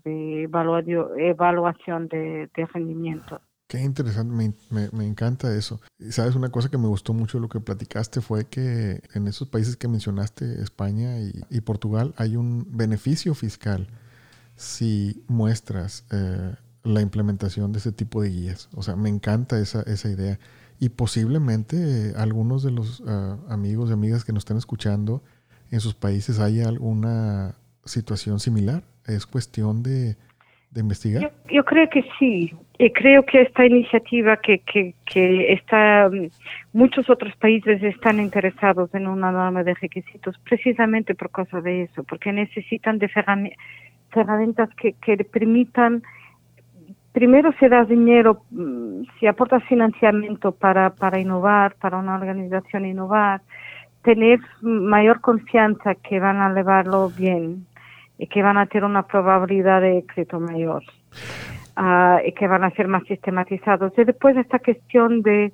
[0.05, 3.41] de, evaluación de, rendimiento.
[3.67, 4.33] Qué interesante,
[4.71, 5.81] me, me, encanta eso.
[6.11, 9.49] Sabes, una cosa que me gustó mucho de lo que platicaste fue que en esos
[9.49, 13.89] países que mencionaste, España y Portugal, hay un beneficio fiscal
[14.61, 18.69] si muestras eh, la implementación de ese tipo de guías.
[18.75, 20.39] O sea, me encanta esa, esa idea.
[20.79, 25.23] Y posiblemente eh, algunos de los eh, amigos y amigas que nos están escuchando
[25.71, 27.55] en sus países haya alguna
[27.87, 28.83] situación similar.
[29.07, 30.17] Es cuestión de,
[30.77, 31.33] investigar.
[31.51, 32.53] Yo, creo que sí.
[32.79, 36.29] Y creo que esta iniciativa que, que, que está, mm,
[36.75, 42.05] muchos otros países están interesados en una norma de requisitos precisamente por causa de eso,
[42.05, 43.59] porque necesitan de herramientas
[44.15, 46.03] herramientas que, que permitan,
[47.13, 53.43] primero se da dinero, mm, si aportas financiamiento para, para innovar, para una organización innovar,
[54.03, 57.67] tener mayor confianza que van a llevarlo bien
[58.19, 60.83] y que van a tener una probabilidad de éxito mayor
[61.77, 63.93] uh, y que van a ser más sistematizados.
[63.97, 65.53] Y después esta cuestión de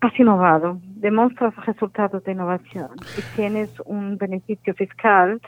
[0.00, 5.40] has innovado, demuestras resultados de innovación y tienes un beneficio fiscal,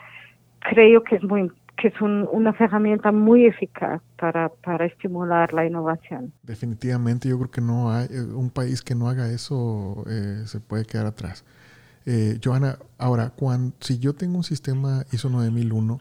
[0.59, 5.65] creo que es muy importante que es una herramienta muy eficaz para, para, estimular la
[5.65, 6.33] innovación.
[6.43, 10.59] Definitivamente, yo creo que no hay eh, un país que no haga eso eh, se
[10.59, 11.45] puede quedar atrás.
[12.05, 15.99] Eh, Johanna, ahora, cuando, si yo tengo un sistema ISO 9001,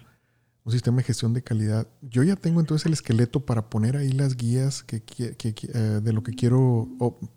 [0.64, 1.86] un sistema de gestión de calidad.
[2.00, 6.22] Yo ya tengo entonces el esqueleto para poner ahí las guías que, eh, de lo
[6.22, 6.88] que quiero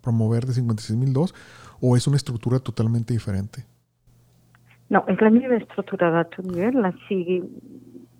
[0.01, 1.35] promover de 56002
[1.81, 3.65] o es una estructura totalmente diferente.
[4.89, 7.43] No, es la misma estructura nivel, la sigue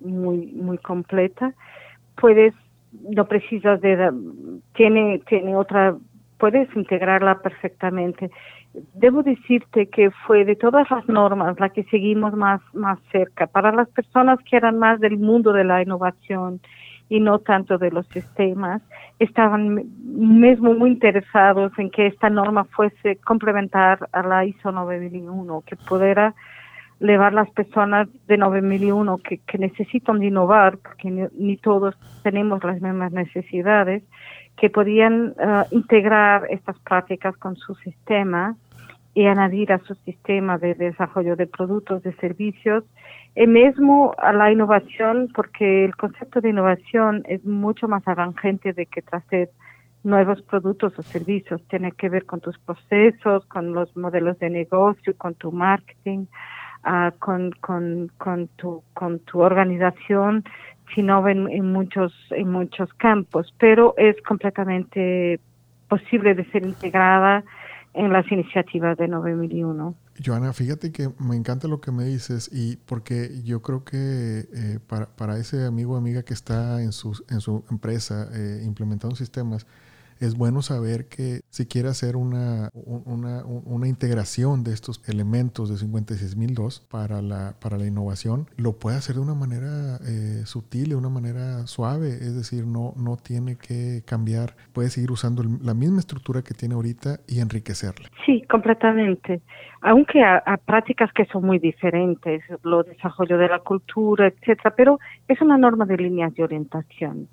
[0.02, 1.54] muy muy completa.
[2.16, 2.54] Puedes
[2.92, 4.12] no precisas de
[4.74, 5.96] tiene tiene otra
[6.38, 8.30] puedes integrarla perfectamente.
[8.94, 13.48] Debo decirte que fue de todas las normas la que seguimos más, más cerca.
[13.48, 16.60] Para las personas que eran más del mundo de la innovación
[17.10, 18.82] y no tanto de los sistemas,
[19.18, 25.76] estaban mismo muy interesados en que esta norma fuese complementar a la ISO 9001, que
[25.76, 26.36] pudiera
[27.00, 33.12] llevar las personas de 9001 que, que necesitan innovar, porque ni, todos tenemos las mismas
[33.12, 34.04] necesidades,
[34.58, 38.56] que podían eh, integrar estas prácticas con su sistema
[39.14, 42.84] y añadir a su sistema de desarrollo de productos, de servicios,
[43.36, 48.88] y mismo a la innovación, porque el concepto de innovación es mucho más avanzante de
[48.88, 49.50] que traer
[50.04, 51.62] nuevos productos o servicios.
[51.68, 56.26] Tiene que ver con tus procesos, con los modelos de negocio, con tu marketing,
[56.88, 60.44] uh, con, con, con, tu, con tu organización
[60.96, 65.40] sino en, en muchos en muchos campos, pero es completamente
[65.90, 67.44] posible de ser integrada
[67.94, 69.96] en las iniciativas de 9001.
[70.24, 74.80] Joana, fíjate que me encanta lo que me dices y porque yo creo que eh,
[74.88, 79.16] para, para, ese amigo o amiga que está en su, en su empresa eh, implementando
[79.16, 79.66] sistemas,
[80.20, 85.78] es bueno saber que si quiere hacer una, una, una integración de estos elementos de
[85.78, 90.96] 56002 para la, para la innovación, lo puede hacer de una manera eh, sutil, de
[90.96, 96.00] una manera suave, es decir, no, no tiene que cambiar, puede seguir usando la misma
[96.00, 98.10] estructura que tiene ahorita y enriquecerla.
[98.26, 99.42] Sí, completamente.
[99.82, 105.40] Aunque a, prácticas que son muy diferentes, lo desarrollo de la cultura, etcétera, pero es
[105.42, 107.28] una norma de líneas de orientación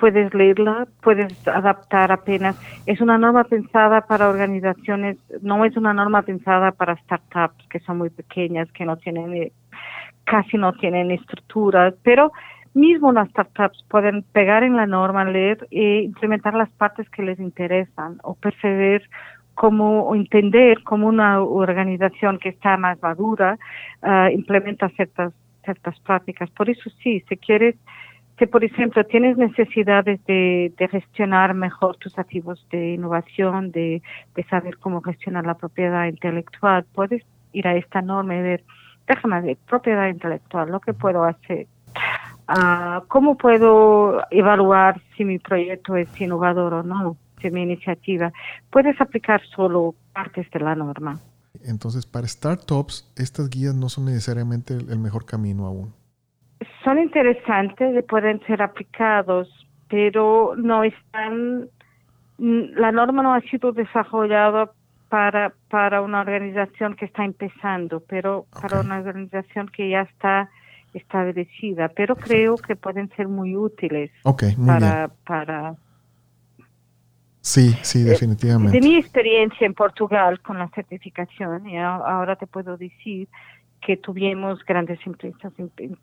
[0.00, 2.58] puedes leerla, puedes adaptar apenas.
[2.86, 7.98] Es una norma pensada para organizaciones, no es una norma pensada para startups que son
[7.98, 9.52] muy pequeñas, que no tienen, eh,
[10.24, 12.32] casi no tienen estructuras, pero
[12.72, 17.38] mismo las startups pueden pegar en la norma, leer e implementar las partes que les
[17.38, 19.02] interesan o percibir
[19.60, 23.58] como o entender cómo una organización que está más madura
[24.02, 26.48] uh, implementa ciertas ciertas prácticas.
[26.52, 27.76] Por eso sí, si quieres
[28.38, 34.00] si, por ejemplo, tienes necesidades de, gestionar mejor tus activos de innovación, de,
[34.48, 38.64] saber cómo gestionar la propiedad intelectual, puedes ir a esta norma y ver,
[39.06, 41.66] déjame ver, propiedad intelectual, lo que puedo hacer.
[42.48, 47.18] Uh, ¿Cómo puedo evaluar si mi proyecto es innovador o no,
[47.50, 48.32] mi iniciativa?
[48.70, 51.20] Puedes aplicar solo partes de la norma.
[51.64, 55.94] Entonces, para startups, estas guías no son necesariamente el mejor camino aún
[56.84, 59.48] son interesantes y pueden ser aplicados,
[59.88, 61.68] pero no están,
[62.38, 64.70] la norma no ha sido desarrollada
[65.08, 70.48] para, para una organización que está empezando, pero para una organización que ya está
[70.94, 74.10] establecida, pero creo que pueden ser muy útiles
[74.66, 75.74] para, para
[77.40, 78.78] Sí, sí, eh, definitivamente.
[78.78, 83.28] De mi experiencia en Portugal con la certificación, y ahora te puedo decir
[83.80, 85.52] que tuvimos grandes empresas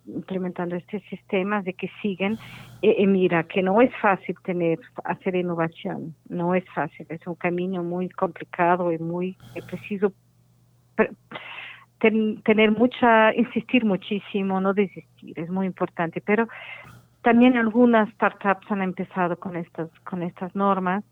[0.08, 2.38] implementando este sistema, de que siguen.
[2.82, 7.84] Y, mira, que no es fácil tener, hacer innovación, no es fácil, es un camino
[7.84, 10.12] muy complicado y muy preciso
[12.00, 16.22] tener mucha, insistir muchísimo, no desistir, es muy importante.
[16.22, 16.48] Pero
[17.22, 21.04] también algunas startups han empezado con estas, con estas normas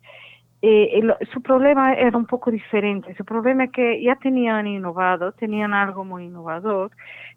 [0.67, 0.99] eh,
[1.31, 3.13] su problema era un poco diferente.
[3.15, 6.89] Su problema es que ya tenían innovado, tenían algo muy innovador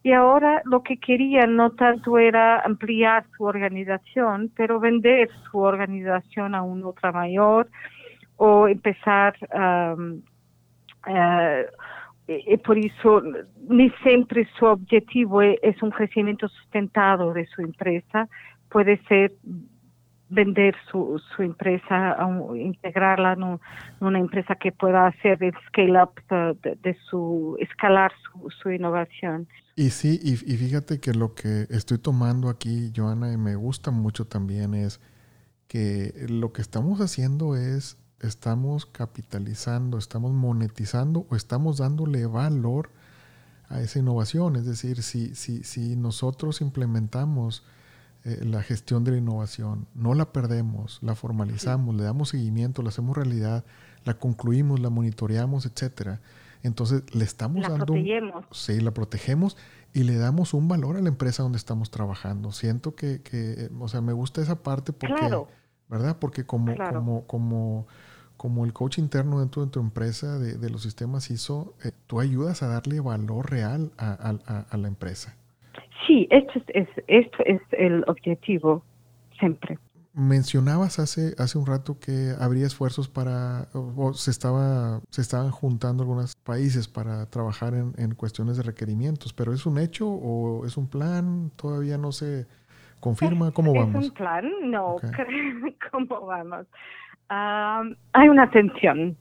[0.03, 6.55] y ahora lo que querían no tanto era ampliar su organización, pero vender su organización
[6.55, 7.69] a una otra mayor
[8.37, 9.37] o empezar
[12.29, 13.23] y por eso
[13.69, 18.27] ni siempre su objetivo es un crecimiento sustentado de su empresa,
[18.69, 19.33] puede ser
[20.31, 22.17] vender su, su empresa,
[22.55, 23.59] integrarla en,
[24.01, 26.13] una empresa que pueda hacer el scale up
[26.61, 29.49] de, su, escalar su, su, innovación.
[29.75, 33.91] Y sí, y, y, fíjate que lo que estoy tomando aquí, Joana, y me gusta
[33.91, 35.01] mucho también es
[35.67, 42.91] que lo que estamos haciendo es, estamos capitalizando, estamos monetizando o estamos dándole valor
[43.69, 44.57] a esa innovación.
[44.57, 47.65] Es decir, si, si, si nosotros implementamos
[48.29, 49.87] eh, la gestión de la innovación.
[49.95, 53.65] No la perdemos, la formalizamos, le damos seguimiento, la hacemos realidad,
[54.05, 56.21] la concluimos, la monitoreamos, etcétera.
[56.63, 57.87] Entonces le estamos la dando.
[57.87, 58.47] Protegemos.
[58.53, 59.57] Sí, la protegemos
[59.93, 62.53] y le damos un valor a la empresa donde estamos trabajando.
[62.53, 65.31] Siento que, que o sea, me gusta esa parte porque,
[65.89, 66.19] ¿verdad?
[66.19, 67.87] Porque como, como, como,
[68.37, 72.21] como el coach interno dentro de tu empresa de, de los sistemas ISO, eh, tú
[72.21, 75.37] ayudas a darle valor real a, a, a la empresa.
[76.07, 78.85] Sí, esto es, esto es el objetivo
[79.39, 79.79] siempre.
[80.15, 86.03] Mencionabas hace, hace un rato que habría esfuerzos para, o, se, estaba, se estaban juntando
[86.03, 90.77] algunos países para trabajar en, en, cuestiones de requerimientos, pero ¿es un hecho o es
[90.77, 91.53] un plan?
[91.57, 92.47] ¿Todavía no se
[92.99, 93.53] confirma?
[93.53, 94.03] ¿Cómo vamos?
[94.03, 94.97] Es un plan, no,
[95.93, 96.67] ¿cómo vamos?
[97.29, 99.17] Ah, hay una tensión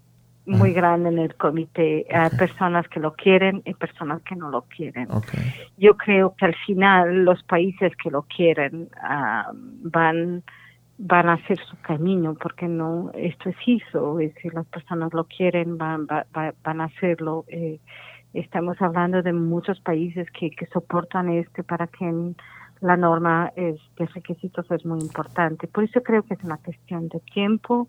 [0.47, 2.07] muy grande en el comité.
[2.09, 5.09] Hay personas que lo quieren y personas que no lo quieren.
[5.77, 9.51] Yo creo que al final los países que lo quieren uh,
[9.83, 10.43] van
[10.99, 15.25] van a hacer su camino porque no esto es ISO y si las personas lo
[15.25, 17.79] quieren van van a hacerlo eh,
[18.33, 22.33] estamos hablando de muchos países que, que soportan este para que
[22.81, 27.09] la norma es, de requisitos es muy importante por eso creo que es una cuestión
[27.09, 27.87] de tiempo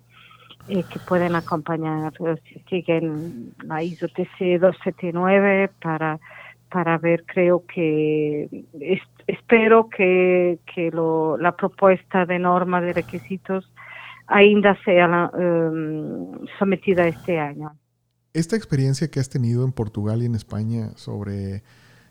[0.69, 2.13] eh, que pueden acompañar
[2.45, 6.21] si siguen la ISO TC 279 para
[6.71, 8.67] para ver creo que
[9.27, 13.71] espero que, que lo, la propuesta de norma de requisitos
[14.27, 17.73] ainda sea um, sometida este año.
[18.35, 21.63] Esta experiencia que has tenido en Portugal y en España sobre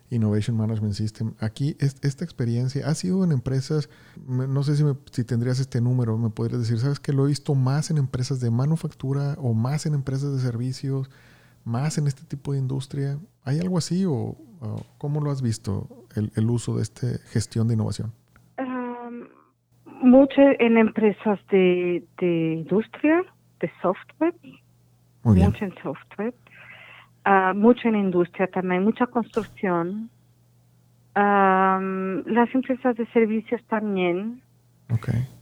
[0.09, 1.33] Innovation Management System.
[1.39, 3.89] Aquí, esta experiencia ha sido en empresas,
[4.25, 7.55] no sé si, si tendrías este número, me podrías decir, ¿sabes que lo he visto
[7.55, 11.09] más en empresas de manufactura o más en empresas de servicios,
[11.65, 13.19] más en este tipo de industria?
[13.43, 14.37] ¿Hay algo así o,
[14.97, 18.11] cómo lo has visto el, uso de esta gestión de innovación?
[19.99, 23.23] mucho en empresas de, industria,
[23.59, 24.33] de software,
[25.23, 26.33] mucho en software
[27.27, 30.09] uh, mucho en industria también, mucha construcción.
[31.15, 34.41] las empresas de servicios también,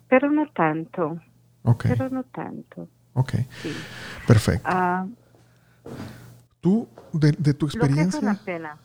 [0.07, 1.19] pero no tanto.
[1.83, 2.87] Pero no tanto.
[3.13, 3.33] Ok,
[4.27, 4.69] perfecto.
[4.69, 5.09] Uh,
[6.65, 8.05] Tú, de, de, tu experiencia...
[8.05, 8.77] Lo que es una pena.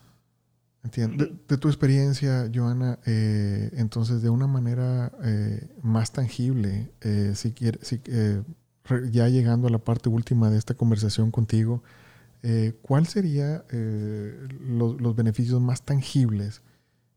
[0.84, 1.26] Entiendo.
[1.48, 7.86] De, tu experiencia, Joana, eh, entonces de una manera eh, más tangible, eh, si quieres,
[7.86, 8.42] si, eh,
[9.10, 11.82] ya llegando a la parte última de esta conversación contigo,
[12.42, 16.64] eh, ¿cuál sería eh, los, beneficios más tangibles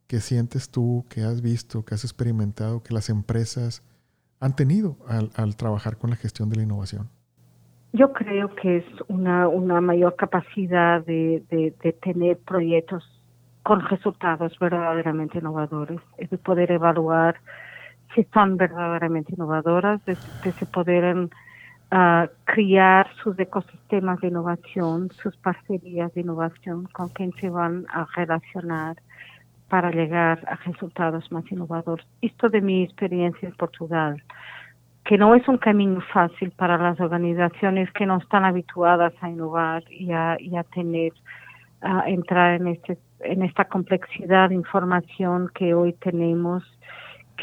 [0.07, 3.83] que sientes tú, que has visto, que has experimentado, que las empresas
[4.39, 7.09] han tenido al, trabajar con la gestión de la innovación?
[7.93, 13.03] Yo creo que es una, una mayor capacidad de, de, tener proyectos
[13.61, 17.39] con resultados verdaderamente innovadores, es de poder evaluar
[18.13, 21.29] si son verdaderamente innovadoras, de, de se poder
[21.93, 28.07] uh, crear sus ecosistemas de innovación, sus parcerías de innovación con quien se van a
[28.15, 28.97] relacionar
[29.69, 32.05] para llegar a resultados más innovadores.
[32.21, 34.21] Esto de mi experiencia en Portugal,
[35.05, 39.83] que no es un camino fácil para las organizaciones que no están habituadas a innovar
[39.91, 41.13] y a, y a tener,
[41.81, 46.63] a entrar en, este, en esta complejidad de información que hoy tenemos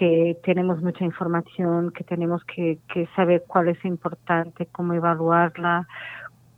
[0.01, 2.79] que tenemos mucha información, que tenemos que,
[3.15, 5.87] saber cuál es importante, cómo evaluarla,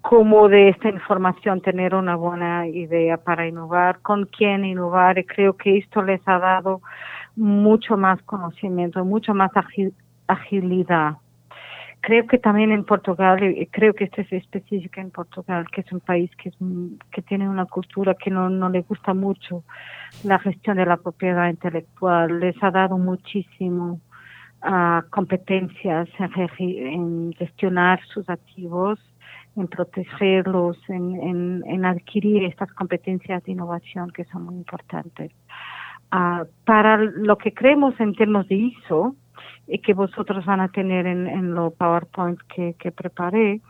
[0.01, 5.18] cómo de esta información tener una buena idea para innovar, con quién innovar.
[5.18, 6.82] Y creo que esto les ha dado
[7.34, 9.51] mucho más conocimiento, mucho más
[10.28, 11.16] agilidad
[12.03, 15.93] creo que también en Portugal, y creo que esto es específico en Portugal, que es
[15.93, 16.57] un país que, es,
[17.13, 19.65] que tiene una cultura que no, le gusta mucho
[20.25, 24.01] la gestión de la propiedad intelectual, les ha dado muchísimo
[24.65, 26.09] uh, competencias
[26.59, 28.99] en, gestionar sus activos,
[29.57, 35.31] en protegerlos, en, adquirir estas competencias de innovación que son muy importantes.
[36.13, 39.15] Uh, para lo que creemos en términos de ISO,
[39.66, 43.61] y que vosotros van a tener en, en lo PowerPoint que, que preparé,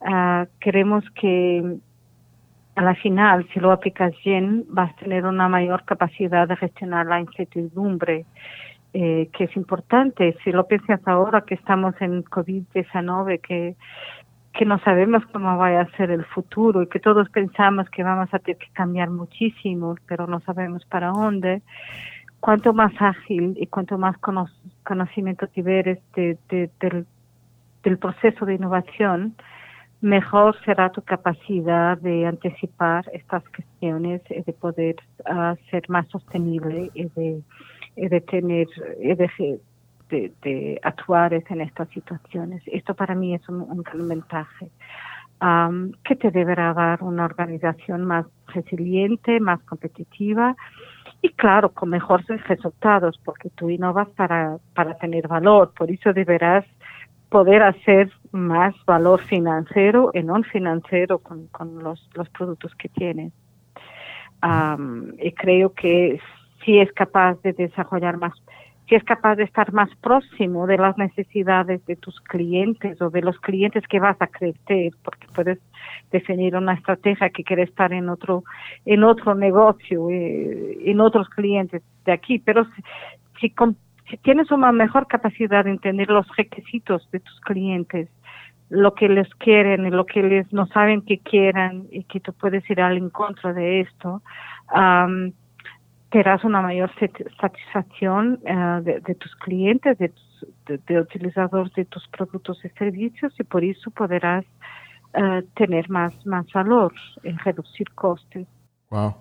[0.00, 1.78] uh, queremos que
[2.74, 7.06] a la final, si lo aplicas bien, vas a tener una mayor capacidad de gestionar
[7.06, 8.24] la incertidumbre,
[8.94, 10.36] eh, que es importante.
[10.42, 13.76] Si lo piensas ahora que estamos en COVID-19, que,
[14.54, 18.32] que no sabemos cómo va a ser el futuro y que todos pensamos que vamos
[18.32, 21.62] a tener que cambiar muchísimo, pero no sabemos para dónde,
[22.40, 24.16] cuanto más ágil y cuanto más
[24.84, 29.34] conocimiento tuvieres de, del, proceso de innovación,
[30.00, 36.90] mejor será tu capacidad de anticipar estas cuestiones y de poder uh, ser más sostenible
[36.94, 37.42] y de,
[37.96, 38.66] y de tener
[40.10, 42.62] de, de, actuar en estas situaciones.
[42.66, 44.66] Esto para mí es un, gran ventaja
[45.40, 50.54] um, que te deberá dar una organización más resiliente, más competitiva
[51.22, 56.64] y claro, con mejores resultados, porque tú innovas para, para tener valor, por eso deberás
[57.28, 63.32] poder hacer más valor financiero y no financiero con, con los, los productos que tienes.
[65.18, 66.20] y creo que
[66.64, 68.32] si es capaz de desarrollar más
[68.92, 73.22] si es capaz de estar más próximo de las necesidades de tus clientes o de
[73.22, 75.58] los clientes que vas a crecer, porque puedes
[76.10, 78.44] definir una estrategia que quiere estar en otro
[78.84, 82.66] en otro negocio, eh, en otros clientes de aquí, pero
[83.40, 83.50] si,
[84.10, 88.10] si, tienes una mejor capacidad de entender los requisitos de tus clientes,
[88.68, 92.34] lo que les quieren y lo que les no saben que quieran y que tú
[92.34, 94.20] puedes ir al encuentro de esto,
[96.12, 96.90] tendrás una mayor
[97.40, 100.12] satisfacción eh, de, tus clientes, de,
[100.66, 104.44] de, utilizadores de tus productos y servicios y por eso podrás
[105.14, 106.92] eh, tener más, más valor
[107.22, 108.46] en reducir costes.
[108.90, 109.14] Wow.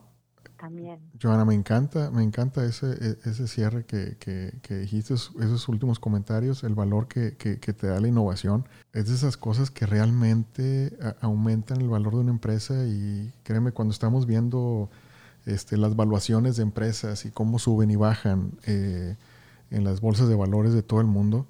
[0.59, 0.99] También.
[1.19, 5.97] Joana, me encanta, me encanta ese, e, ese cierre que, que, que dijiste, esos últimos
[5.97, 8.65] comentarios, el valor que, que, te da la innovación.
[8.93, 13.91] Es de esas cosas que realmente aumentan el valor de una empresa y créeme, cuando
[13.91, 14.91] estamos viendo
[15.45, 19.15] este, las valuaciones de empresas y cómo suben y bajan eh,
[19.69, 21.47] en las bolsas de valores de todo el mundo,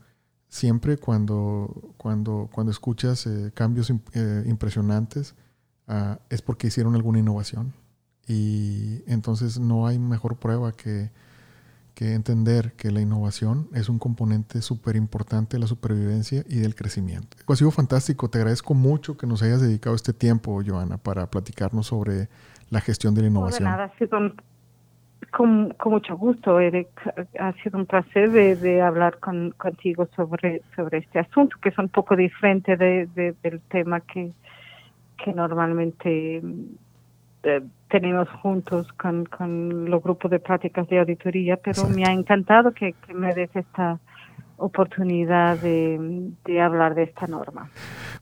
[0.47, 5.35] siempre cuando, cuando, cuando escuchas eh, cambios eh, impresionantes,
[5.87, 7.73] ah, es porque hicieron alguna innovación.
[8.27, 11.09] Y entonces no hay mejor prueba que,
[11.95, 16.75] que entender que la innovación es un componente súper importante de la supervivencia y del
[16.75, 17.37] crecimiento.
[17.47, 21.87] Ha sido fantástico, te agradezco mucho que nos hayas dedicado este tiempo, Joana, para platicarnos
[21.87, 22.29] sobre
[22.71, 23.65] la gestión de la innovación.
[23.65, 24.17] nada, ha sido
[25.29, 26.87] con, mucho gusto, Eric.
[27.39, 31.89] Ha sido un placer de, hablar con, contigo sobre, sobre este asunto, que es un
[31.89, 33.07] poco diferente de,
[33.43, 34.31] del tema que,
[35.23, 36.41] que normalmente
[37.43, 42.71] eh, tenemos juntos con, con los grupos de prácticas de auditoría, pero me ha encantado
[42.71, 43.99] que, me des esta
[44.57, 47.69] oportunidad de, de, hablar de esta norma.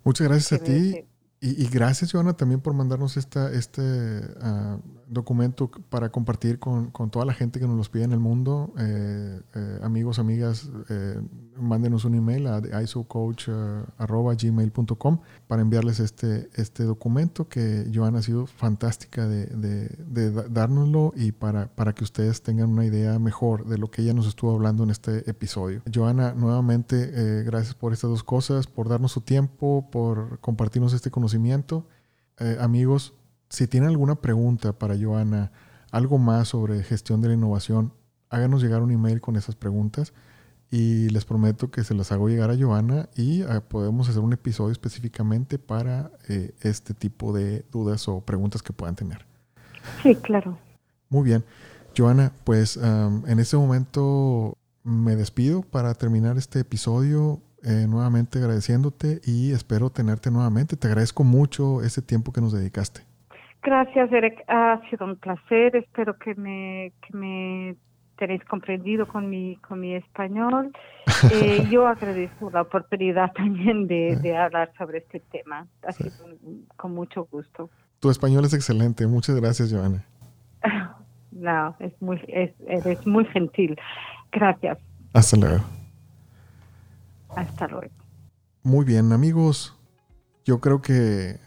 [0.04, 1.04] Muchas gracias a ti.
[1.42, 7.26] Y, gracias, Joana, también por mandarnos esta, este uh, documento para compartir con, con, toda
[7.26, 8.72] la gente que nos los pide en el mundo.
[8.78, 11.20] Eh, eh, amigos, amigas, eh,
[11.58, 19.28] mándenos un email a isocoach.gmail.com para enviarles este, este documento que Joana ha sido fantástica
[19.28, 20.50] de, de, de,
[21.16, 24.54] y para, para que ustedes tengan una idea mejor de lo que ella nos estuvo
[24.54, 25.82] hablando en este episodio.
[25.94, 31.86] Joana, nuevamente, gracias por estas dos cosas, por darnos su tiempo, por compartirnos este conocimiento.
[32.60, 33.14] amigos,
[33.50, 35.52] si tienen alguna pregunta para Joana,
[35.92, 37.94] algo más sobre gestión de la innovación,
[38.30, 40.14] háganos llegar un email con esas preguntas
[40.72, 44.34] y les prometo que se las hago llegar a Joana y ah, podemos hacer un
[44.34, 49.26] episodio específicamente para eh, este tipo de dudas o preguntas que puedan tener.
[50.04, 50.60] Sí, claro.
[51.10, 51.44] Muy bien.
[51.98, 57.42] Joana, pues en este momento me despido para terminar este episodio.
[57.62, 60.78] Eh, nuevamente agradeciéndote y espero tenerte nuevamente.
[60.78, 63.09] Te agradezco mucho ese tiempo que nos dedicaste.
[63.62, 64.44] Gracias, Eric.
[64.48, 65.76] Ha sido un placer.
[65.76, 67.76] Espero que me, que me
[68.18, 70.72] tenéis comprendido con mi, con mi español.
[71.34, 75.68] Eh, yo agradezco la oportunidad también de, de hablar sobre este tema.
[75.86, 76.12] Ha sido
[76.78, 77.70] con mucho gusto.
[78.00, 79.06] Tu español es excelente.
[79.06, 80.06] Muchas gracias, Joana.
[81.32, 83.78] No, es muy, es, eres muy gentil.
[84.32, 84.78] Gracias.
[85.14, 85.64] Hasta luego.
[87.36, 87.94] Hasta luego.
[88.64, 89.78] Muy bien, amigos.
[90.46, 91.38] Yo creo que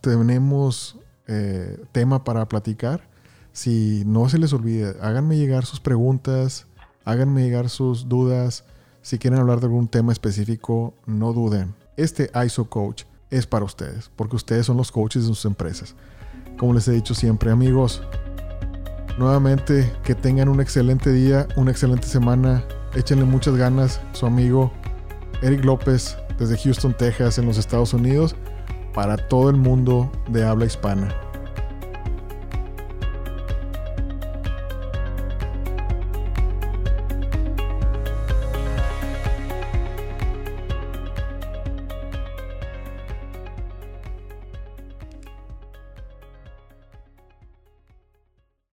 [0.00, 1.01] tenemos
[1.34, 3.08] eh, tema para platicar.
[3.52, 6.66] Si no se les olvide, háganme llegar sus preguntas,
[7.04, 8.64] háganme llegar sus dudas.
[9.00, 11.74] Si quieren hablar de algún tema específico, no duden.
[11.96, 15.94] Este ISO Coach es para ustedes, porque ustedes son los coaches de sus empresas.
[16.58, 18.02] Como les he dicho siempre, amigos,
[19.18, 22.62] nuevamente que tengan un excelente día, una excelente semana.
[22.94, 24.00] Échenle muchas ganas.
[24.12, 24.70] Su amigo
[25.40, 28.36] Eric López desde Houston, Texas, en los Estados Unidos,
[28.94, 31.14] para todo el mundo de habla hispana.